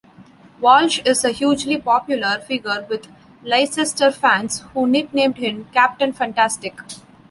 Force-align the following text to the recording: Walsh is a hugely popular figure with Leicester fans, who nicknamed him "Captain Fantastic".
Walsh 0.59 0.97
is 1.05 1.23
a 1.23 1.29
hugely 1.29 1.77
popular 1.79 2.39
figure 2.39 2.87
with 2.89 3.07
Leicester 3.43 4.09
fans, 4.11 4.61
who 4.73 4.87
nicknamed 4.87 5.37
him 5.37 5.67
"Captain 5.71 6.11
Fantastic". 6.11 6.75